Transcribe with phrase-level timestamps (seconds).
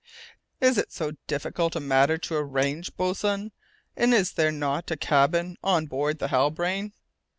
[0.59, 3.51] "Is it so difficult a matter to arrange, boatswain,
[3.95, 6.93] and is there not a cabin on board the Halbrane?